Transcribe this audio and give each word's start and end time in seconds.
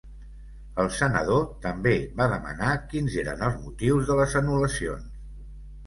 El 0.83 0.87
senador 0.99 1.43
també 1.67 1.93
va 2.23 2.29
demanar 2.33 2.73
quins 2.95 3.21
eren 3.27 3.47
els 3.51 3.63
motius 3.69 4.11
de 4.13 4.21
les 4.25 4.39
anul·lacions. 4.45 5.11